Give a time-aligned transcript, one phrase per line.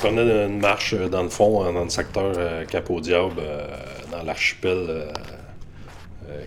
[0.00, 3.66] prenais une marche dans le fond, dans le secteur euh, Cap-au-Diable, euh,
[4.10, 5.12] dans l'archipel euh,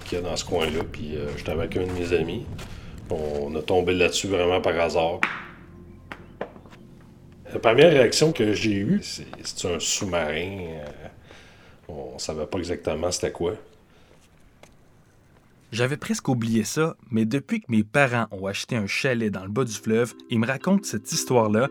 [0.05, 0.83] qu'il y a dans ce coin-là.
[0.91, 2.45] Puis j'étais avec un de mes amis.
[3.11, 5.21] On a tombé là-dessus vraiment par hasard.
[7.53, 10.79] La première réaction que j'ai eue, c'est c'est un sous-marin.
[11.87, 13.53] on savait pas exactement c'était quoi.
[15.71, 19.49] J'avais presque oublié ça, mais depuis que mes parents ont acheté un chalet dans le
[19.49, 21.67] bas du fleuve, ils me racontent cette histoire-là,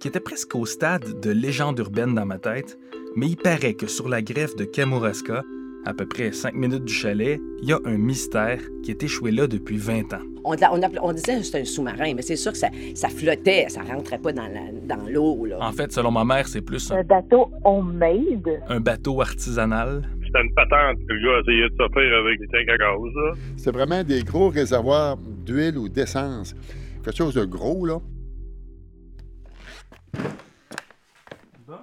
[0.00, 2.78] qui était presque au stade de légende urbaine dans ma tête,
[3.16, 5.42] mais il paraît que sur la greffe de Kamouraska,
[5.84, 9.30] à peu près 5 minutes du chalet, il y a un mystère qui est échoué
[9.30, 10.22] là depuis 20 ans.
[10.44, 10.54] On,
[11.02, 12.68] on, disait que c'était un sous-marin, mais c'est sûr que ça,
[13.08, 15.46] flottait, ça rentrait pas dans l'eau.
[15.60, 16.98] En fait, selon ma mère, c'est plus un...
[16.98, 18.62] un bateau homemade?
[18.68, 20.02] Un bateau artisanal.
[20.24, 23.36] C'était une patente que le gars essayait de se faire avec des tanks à gaz.
[23.56, 26.54] C'était vraiment des gros réservoirs d'huile ou d'essence.
[27.02, 27.98] Quelque chose de gros, là.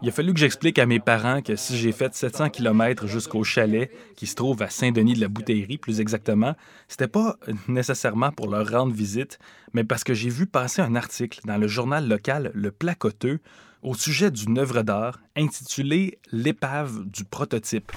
[0.06, 3.44] Il a fallu que j'explique à mes parents que si j'ai fait 700 km jusqu'au
[3.44, 6.54] chalet, qui se trouve à Saint-Denis de la Bouteillerie plus exactement,
[6.88, 9.40] c'était pas nécessairement pour leur rendre visite,
[9.74, 13.40] mais parce que j'ai vu passer un article dans le journal local Le Placoteux
[13.82, 17.92] au sujet d'une œuvre d'art intitulée L'épave du prototype.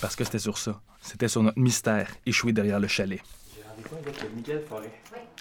[0.00, 0.80] Parce que c'était sur ça.
[1.00, 3.20] C'était sur notre mystère échoué derrière le chalet.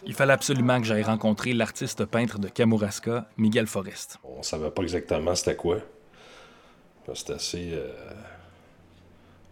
[0.05, 4.19] Il fallait absolument que j'aille rencontrer l'artiste peintre de Kamouraska, Miguel Forest.
[4.23, 5.77] On savait pas exactement c'était quoi.
[7.13, 7.91] C'était assez euh,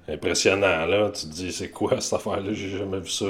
[0.07, 1.11] impressionnant, là.
[1.11, 2.53] Tu te dis, c'est quoi cette affaire-là?
[2.53, 3.25] J'ai jamais vu ça.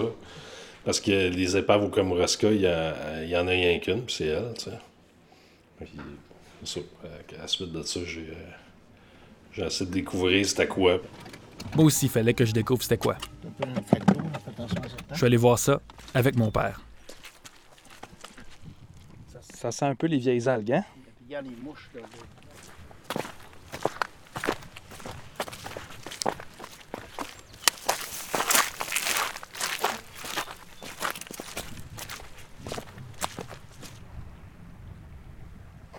[0.85, 4.53] Parce que les épaves au Kamouraska, il y, en a rien qu'une, puis c'est elle,
[4.57, 4.65] tu
[6.65, 6.83] sais.
[7.37, 8.51] À la suite de ça, j'ai, euh,
[9.53, 10.99] j'ai essayé de découvrir c'était quoi.
[11.75, 13.17] Moi aussi, il fallait que je découvre c'était quoi.
[15.11, 15.81] Je suis allé voir ça
[16.13, 16.81] avec mon père.
[19.55, 20.85] Ça, sent un peu les vieilles algues, hein?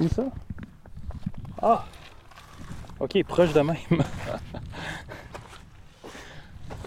[0.00, 0.24] Où ça?
[1.60, 1.84] Ah!
[2.98, 3.76] OK, proche de même.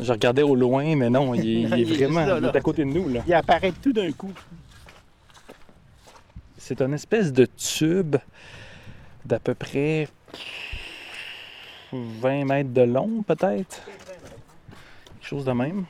[0.03, 3.07] Je regardais au loin, mais non, il est, vraiment à côté de nous.
[3.07, 3.21] Là.
[3.25, 4.33] Il apparaît tout d'un coup.
[6.57, 8.17] C'est une espèce de tube
[9.25, 10.07] d'à peu près
[11.93, 13.81] 20 mètres de long, peut-être.
[15.19, 15.85] Quelque chose de même.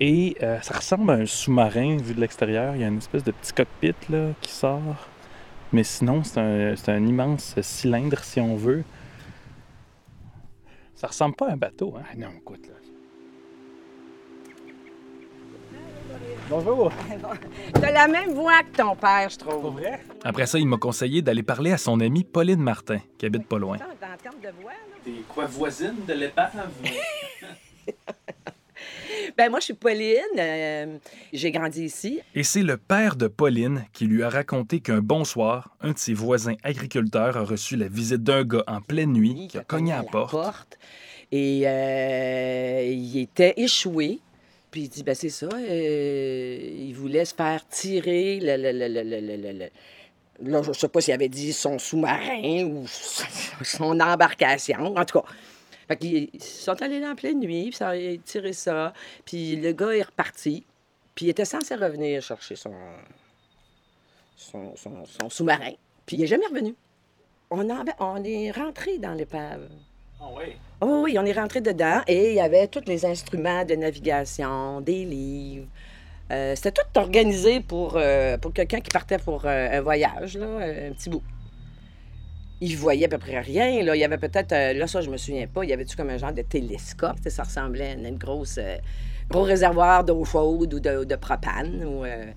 [0.00, 2.74] Et euh, ça ressemble à un sous-marin vu de l'extérieur.
[2.74, 5.08] Il y a une espèce de petit cockpit là, qui sort.
[5.72, 8.84] Mais sinon, c'est un, un immense cylindre, si on veut.
[11.04, 12.02] Ça ressemble pas à un bateau, hein?
[12.10, 12.74] Ah non, écoute, là.
[16.48, 16.90] Bonjour.
[17.74, 19.74] T'as la même voix que ton père, je trouve.
[19.78, 20.00] vrai?
[20.24, 23.58] Après ça, il m'a conseillé d'aller parler à son amie Pauline Martin, qui habite pas
[23.58, 23.76] loin.
[25.04, 26.70] T'es quoi, voisine de l'épave?
[29.36, 30.20] Ben moi, je suis Pauline.
[30.38, 30.98] Euh,
[31.32, 32.20] j'ai grandi ici.
[32.34, 35.98] Et c'est le père de Pauline qui lui a raconté qu'un bon soir, un de
[35.98, 39.92] ses voisins agriculteurs a reçu la visite d'un gars en pleine nuit qui a cogné
[39.92, 40.78] à la porte.
[41.32, 44.20] Et euh, il était échoué.
[44.70, 49.68] Puis il dit, ben c'est ça, euh, il voulait se faire tirer le, le,
[50.42, 52.84] Là, je sais pas s'il avait dit son sous-marin ou
[53.62, 54.96] son embarcation.
[54.96, 55.26] En tout cas,
[55.88, 58.92] fait qu'ils sont allés là en pleine nuit, puis ça a tiré ça.
[59.24, 60.64] Puis le gars est reparti.
[61.14, 62.74] Puis il était censé revenir chercher son,
[64.36, 65.72] son, sous-marin.
[66.06, 66.74] Puis il n'est jamais revenu.
[67.50, 67.68] On,
[68.00, 69.68] on est rentré dans l'épave.
[70.20, 70.56] Ah oui?
[70.80, 74.80] Oh oui, on est rentré dedans et il y avait tous les instruments de navigation,
[74.80, 75.66] des livres.
[76.30, 80.46] Euh, c'était tout organisé pour, euh, pour quelqu'un qui partait pour euh, un voyage, là,
[80.46, 81.22] un petit bout
[82.60, 83.82] il voyait à peu près rien.
[83.82, 83.96] Là.
[83.96, 86.10] Il y avait peut-être, euh, là, ça, je me souviens pas, il y avait-tu comme
[86.10, 87.16] un genre de télescope?
[87.26, 88.76] Ça ressemblait à une grosse, euh,
[89.28, 91.82] gros réservoir d'eau chaude ou de, propane.
[91.84, 92.32] Euh,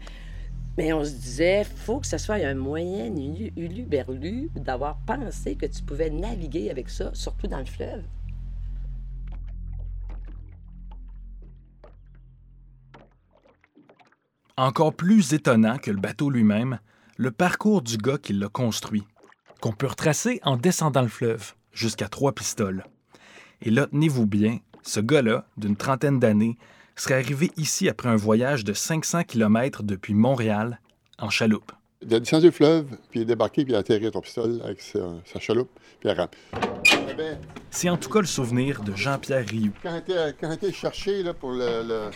[0.78, 3.14] Mais on se disait, faut que ce soit un moyen
[3.56, 8.04] uluberlu d'avoir pensé que tu pouvais naviguer avec ça, surtout dans le fleuve.
[14.60, 16.80] Encore plus étonnant que le bateau lui-même,
[17.18, 19.04] le parcours du gars qui l'a construit
[19.60, 22.84] qu'on peut retracer en descendant le fleuve jusqu'à trois pistoles.
[23.62, 26.58] Et là, tenez-vous bien, ce gars-là, d'une trentaine d'années,
[26.96, 30.80] serait arrivé ici après un voyage de 500 km depuis Montréal
[31.20, 31.72] en chaloupe.
[32.02, 34.22] Il a descendu le fleuve, puis il est débarqué, puis il a atterri à trois
[34.22, 35.70] pistoles avec sa, chaloupe,
[36.00, 36.30] puis il a
[37.72, 39.74] C'est en tout cas le souvenir de Jean-Pierre Rioux.
[39.82, 42.12] Quand il était, cherché là, pour le,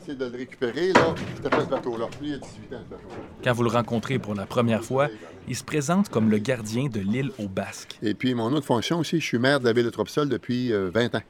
[0.00, 1.14] essayer de le récupérer, là.
[1.36, 2.06] C'était pas ce bateau-là.
[2.20, 2.44] Lui, il a 18
[2.74, 3.04] ans, ce bateau.
[3.42, 5.08] Quand vous le rencontrez pour la première fois,
[5.50, 7.98] il se présente comme le gardien de l'île aux Basques.
[8.02, 10.72] Et puis, mon autre fonction aussi, je suis maire de la ville de Tropsol depuis
[10.72, 11.22] euh, 20 ans.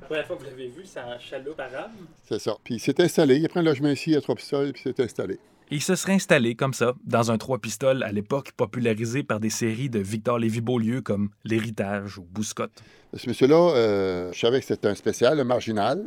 [0.00, 1.92] La première fois que vous l'avez vu, c'est en chaloupe arabe.
[2.28, 2.56] C'est ça.
[2.64, 3.36] Puis, il s'est installé.
[3.36, 5.38] Il a pris un logement ici à Tropsol, puis il s'est installé.
[5.70, 9.50] Il se serait installé comme ça, dans un trois pistoles à l'époque popularisé par des
[9.50, 12.82] séries de Victor Lévy-Beaulieu comme L'Héritage ou Bouscotte.
[13.14, 16.04] Ce monsieur-là, euh, je savais que c'était un spécial, un marginal.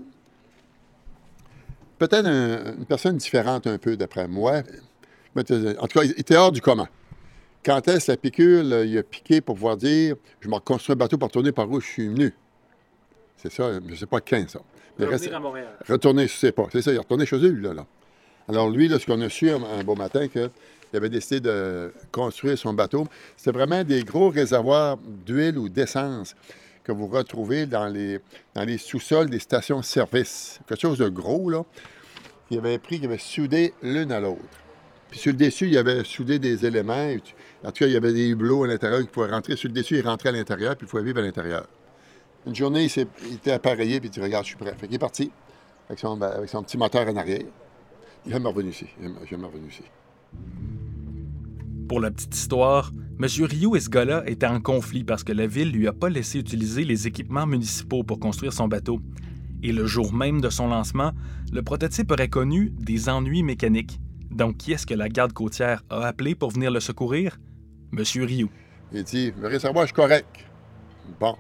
[1.98, 4.62] Peut-être un- une personne différente un peu, d'après moi.
[5.38, 6.88] Euh, En tout cas, il était hors du commun.
[7.66, 10.98] Quand est-ce la piqûre, là, il a piqué pour pouvoir dire Je m'en construis un
[10.98, 12.32] bateau pour retourner par où je suis venu?
[13.38, 14.60] C'est ça, je ne sais pas quand, ça.
[15.00, 15.68] Mais reste- à Montréal.
[15.88, 16.68] Retourner, je sais pas.
[16.72, 17.74] C'est ça, il est retourné chez eux, lui, là.
[17.74, 17.86] là.
[18.48, 20.50] Alors, lui, là, ce qu'on a su un, un beau matin, qu'il
[20.94, 26.36] avait décidé de construire son bateau, c'est vraiment des gros réservoirs d'huile ou d'essence
[26.84, 28.20] que vous retrouvez dans les,
[28.54, 30.60] dans les sous-sols des stations-service.
[30.68, 31.64] Quelque chose de gros, là.
[32.52, 34.40] Il avait pris, il avait soudé l'une à l'autre.
[35.10, 37.16] Puis sur le dessus, il avait soudé des éléments.
[37.24, 39.56] Tu- En tout cas, il y avait des hublots à l'intérieur qui pouvaient rentrer.
[39.56, 41.68] Sur le dessus, il rentrait à l'intérieur, puis il pouvait vivre à l'intérieur.
[42.46, 44.74] Une journée, il, était appareillé, puis il dit Regarde, je suis prêt.
[44.78, 45.32] Fait qu'il est parti
[45.90, 46.32] avec son, ben,
[46.64, 47.42] petit moteur en arrière.
[48.26, 48.86] Il est revenu ici.
[49.02, 49.84] Il est revenu ici.
[51.88, 52.92] Pour la petite histoire,
[53.22, 53.28] M.
[53.28, 57.08] Ce gars-là étaient en conflit parce que la ville lui a pas laissé utiliser les
[57.08, 59.00] équipements municipaux pour construire son bateau.
[59.64, 61.12] Et le jour même de son lancement,
[61.52, 64.00] le prototype aurait connu des ennuis mécaniques.
[64.36, 67.38] Donc, qui est-ce que la garde côtière a appelé pour venir le secourir?
[67.94, 68.04] M.
[68.22, 68.50] Rio.
[68.92, 70.28] Il dit Le réservoir, je suis correct.
[71.22, 71.38] Bon.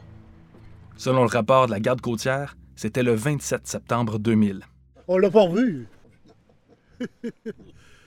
[0.96, 4.62] Selon le rapport de la garde côtière, c'était le 27 septembre 2000.
[5.10, 5.88] On l'a pas revu.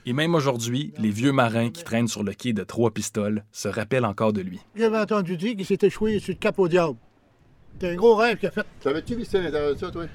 [0.07, 3.67] Et même aujourd'hui, les vieux marins qui traînent sur le quai de Trois Pistoles se
[3.67, 4.59] rappellent encore de lui.
[4.75, 6.97] J'avais entendu dire qu'il s'est échoué sur le cap au diable.
[7.79, 8.65] C'est un gros rêve qu'il a fait.
[8.79, 10.05] Savais-tu visiter à l'intérieur de ça, toi?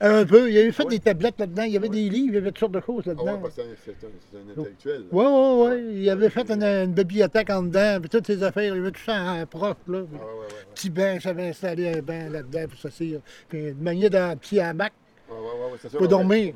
[0.00, 0.50] Un peu.
[0.50, 0.90] Il avait fait Ouais.
[0.90, 1.62] des tablettes là-dedans.
[1.62, 1.94] Il y avait Ouais.
[1.96, 2.28] des livres.
[2.28, 3.38] Il y avait toutes sortes de choses Ah ouais, là-dedans.
[3.42, 5.04] parce que c'est un, c'est c'est intellectuel.
[5.10, 6.02] Oui, oui, oui.
[6.02, 8.74] Il avait fait une, une bibliothèque en dedans, puis toutes ses affaires.
[8.74, 9.74] Il avait tout ça en prof, là.
[9.86, 10.00] Ah, ouais, ouais,
[10.40, 10.46] ouais.
[10.74, 13.20] Petit banc, j'avais installé un banc là-dedans pour s'asseoir.
[13.48, 14.92] Puis une manière d'un petit hamac.
[15.30, 16.54] Ouais, ouais, ouais, ouais, c'est ça, ouais, pour dormir.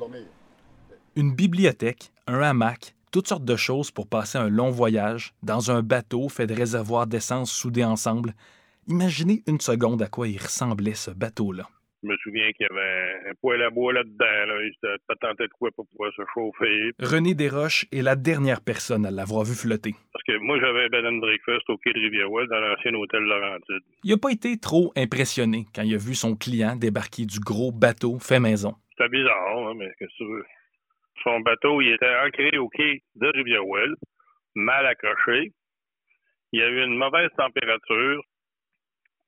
[1.15, 5.81] Une bibliothèque, un hamac, toutes sortes de choses pour passer un long voyage dans un
[5.81, 8.33] bateau fait de réservoirs d'essence soudés ensemble.
[8.87, 11.67] Imaginez une seconde à quoi il ressemblait ce bateau-là.
[12.03, 14.25] Je me souviens qu'il y avait un poêle à bois là-dedans.
[14.47, 14.63] Là.
[14.63, 16.91] Il s'était pas tenté de quoi pour pouvoir se chauffer.
[16.99, 19.93] René Desroches est la dernière personne à l'avoir vu flotter.
[20.11, 23.21] Parce que moi, j'avais un bed and breakfast au quai de Rivière-Ouest dans l'ancien hôtel
[23.21, 23.83] Laurentide.
[24.03, 27.71] Il n'a pas été trop impressionné quand il a vu son client débarquer du gros
[27.71, 28.73] bateau fait maison.
[28.97, 30.45] C'était bizarre, hein, mais qu'est-ce que tu veux?
[31.23, 33.95] Son bateau, il était ancré au quai de Rivière-Ouest,
[34.55, 35.51] mal accroché.
[36.51, 38.23] Il y a eu une mauvaise température.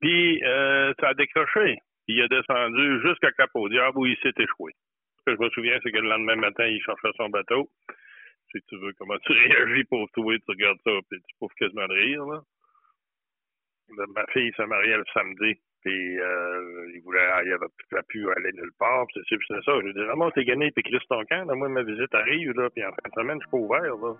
[0.00, 1.78] Puis, euh, ça a décroché.
[2.08, 4.72] Il a descendu jusqu'à Cap au Diable où il s'est échoué.
[5.18, 7.70] Ce que je me souviens, c'est que le lendemain matin, il cherchait son bateau.
[8.52, 11.86] Si tu veux, comment tu réagis pour trouver, tu regardes ça, puis tu pouffes quasiment
[11.86, 12.40] de rire, là.
[13.96, 18.52] Ben, Ma fille s'est mariée le samedi, puis euh, il voulait, il avait pu aller
[18.52, 19.72] nulle part, puis c'est ça.
[19.76, 22.14] Je lui ai dit, vraiment, t'es gagné, puis Chris ton camp, là, moi, ma visite
[22.14, 24.14] arrive, là, puis en fin de semaine, je suis pas ouvert, là.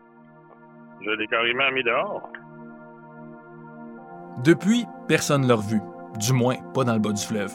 [1.02, 2.32] Je l'ai carrément mis dehors.
[4.44, 5.80] Depuis, personne ne l'a revu.
[6.18, 7.54] Du moins, pas dans le bas du fleuve.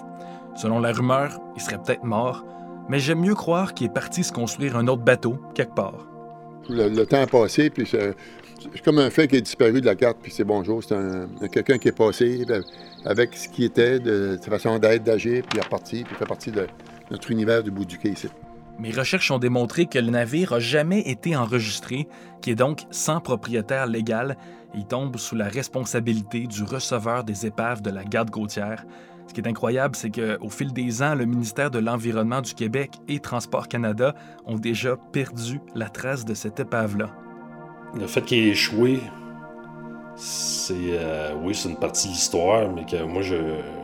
[0.56, 2.44] Selon la rumeur, il serait peut-être mort,
[2.90, 6.08] mais j'aime mieux croire qu'il est parti se construire un autre bateau quelque part.
[6.70, 8.16] Le, temps a passé, puis c'est
[8.84, 10.84] comme un fait qui est disparu de la carte, puis c'est bonjour.
[10.84, 12.64] C'est un, quelqu'un qui est passé ben,
[13.06, 16.18] avec ce qui était, de, sa façon d'être, d'agir, puis il est reparti, puis il
[16.18, 16.68] fait partie de
[17.10, 18.28] notre univers du bout du quai ici.
[18.80, 22.08] Mes recherches ont démontré que le navire a jamais été enregistré,
[22.42, 24.38] qui est donc sans propriétaire légal.
[24.74, 28.86] Il tombe sous la responsabilité du receveur des épaves de la garde côtière.
[29.28, 32.94] Ce qui est incroyable, c'est qu'au fil des ans, le ministère de l'Environnement du Québec
[33.10, 37.12] et Transport Canada ont déjà perdu la trace de cette épave-là.
[37.96, 39.02] Le fait qu'il ait échoué,
[40.20, 40.76] c'est.
[40.78, 43.36] euh, oui, c'est une partie de l'histoire, mais que moi, je,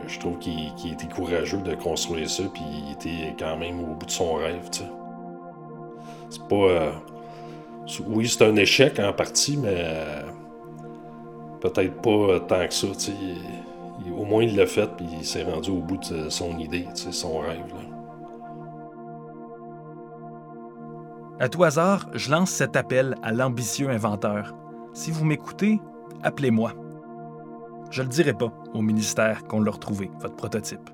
[0.06, 4.06] je trouve qu'il était courageux de construire ça, puis il était quand même au bout
[4.06, 4.68] de son rêve.
[6.30, 6.54] C'est pas.
[6.56, 6.92] euh,
[8.06, 9.74] oui, c'est un échec en partie, mais.
[9.76, 10.22] euh,
[11.60, 12.86] peut-être pas tant que ça,
[14.16, 17.38] au moins, il l'a fait, puis il s'est rendu au bout de son idée, son
[17.38, 17.74] rêve.
[21.40, 24.54] À tout hasard, je lance cet appel à l'ambitieux inventeur.
[24.92, 25.80] Si vous m'écoutez,
[26.22, 26.74] appelez-moi.
[27.90, 30.90] Je le dirai pas au ministère qu'on l'a retrouvé, votre prototype.